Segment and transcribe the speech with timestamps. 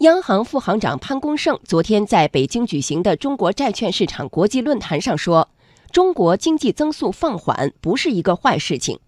[0.00, 5.50] 央行副行长潘功胜昨天在北京举行的中国债券市场国际论坛上说
[5.92, 8.98] ：“中国经济增速放缓不是一个坏事情。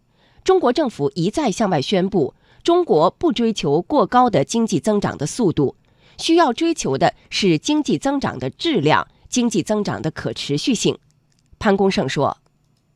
[0.44, 5.76] 中国政府一再向外宣布，中国不追求过高的经济增长的速度，
[6.18, 10.98] 需要追求的是经济增长的质量、经济增长的可持续性。”
[11.58, 12.36] 潘功胜说。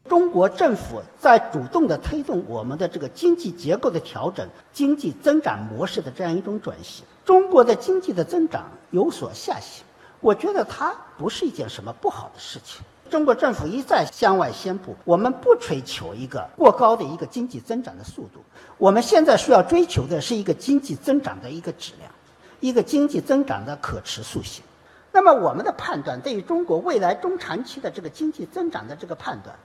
[0.09, 7.05] 中国政府在主动地推动我们的这个经济结构的调整、经济增长模式的这样一种转型。
[7.25, 9.85] 中国的经济的增长有所下行，
[10.21, 12.85] 我觉得它不是一件什么不好的事情。
[13.09, 18.41] 中国政府一再向外宣布，我们不追求一个过高的一个经济增长的速度，
[18.79, 22.11] 我们现在需要追求的是一个经济增长的一个质量，
[22.59, 24.65] 一个经济增长的可持续性。
[25.13, 29.57] 那么，我们的判断对于中国未来中长期的这个经济增长的这个判断。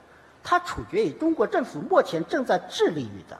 [0.44, 3.38] 它取决于中国政府目前正在致力于的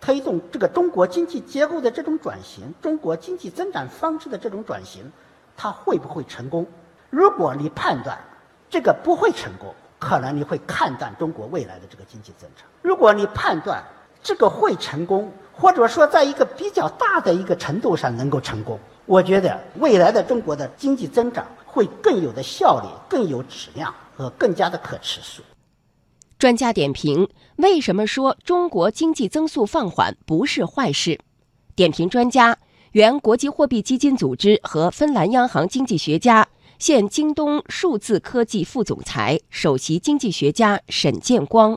[0.00, 5.10] 推动这个中国经济结构的这种转型，中国经济增长方式的这种转型，
[5.56, 6.66] 它会不会成功？
[7.10, 8.18] 如果你判断
[8.70, 13.82] 这个不会成功，可能你会看淡中国未来的这个经济增长；如果你判断
[14.22, 25.42] 这个会成功，或者说在一个比较大的一个程度上能够成功，我觉得未来的中国的经济增长会更有的效率、更有质量和更加的可持续。
[26.38, 31.18] 专家点评：为什么说中国经济增速放缓不是坏事？
[31.74, 32.58] 点评专家：
[32.92, 36.46] 原国际货币基金组织和芬兰央行经济学家，
[36.78, 41.74] 现京东数字科技副总裁、首席经济学家沈建光。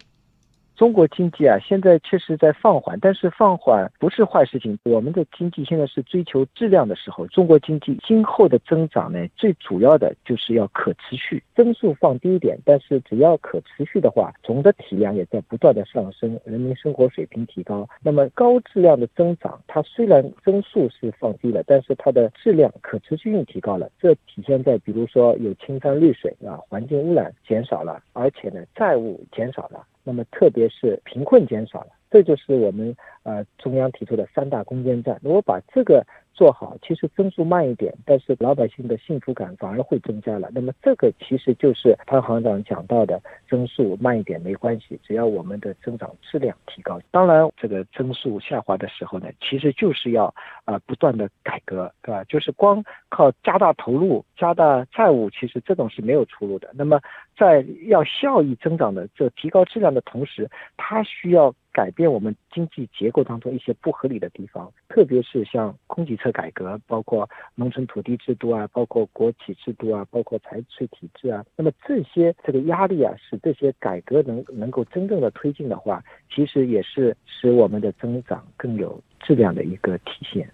[0.80, 4.80] 中国经济啊，现在确实在放缓，但是放缓不是坏事情。
[4.86, 29.86] 我们的经济现在是追求质量的时候，中国经济今后的增长呢，最主要的就是要可持续，增速放低一点，但是只要可持续的话，总的体量也在不断的上升，人民生活水平提高，那么高质量的增长，它虽然增速是放低了，但是它的质量可持续性提高了，这体现在比如说有青山绿水啊，环境污染减少了，而且呢债务减少了。
[30.10, 35.20] 那么，特别是贫困减少了，这就是我们呃中央提出的三大攻坚战。
[35.24, 36.06] 如果把这个。
[36.32, 40.50] 做好，其实增速慢一点，但是老百姓的幸福感反而会增加了。
[40.54, 46.98] 那么这个其实就是潘行长讲到的，增速慢一点没关系，只要我们的增长质量提高。
[47.12, 50.34] 当然，这个增速下滑的时候呢，其实就是要
[50.64, 52.24] 啊不断的改革，对吧？
[52.24, 56.70] 就是光靠加大投入、加大债务，其实这种是没有出路的。
[56.74, 57.02] 那么
[57.38, 61.54] 在要效益增长的这提高质量的同时，它需要。
[61.80, 71.46] 改变我们经济结构当中一些不合理的地方，特别是像供给侧改革，包括农村土地制度啊，包括国企制度啊，包括财税体制啊。
[71.56, 76.04] 那么这些这个压力啊，使这些改革能能够真正的推进的话，
[76.36, 80.52] 其实也是使我们的增长更有质量的一个体现。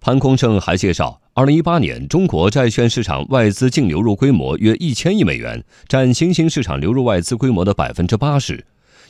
[0.00, 8.64] 潘功胜还介绍，二零一八年中国债券市场外资净流入规模约一千亿美元，占新兴市场流入外资规模的百分之八十。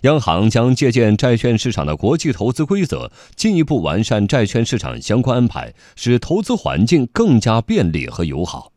[0.05, 8.74] 央行将借鉴债券市场的国际投资规则，进一步完善债券市场相关安排，使投资环境更加便利和友好。